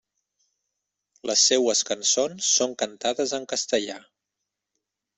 [1.31, 4.03] Les seues cançons són cantades en castellà.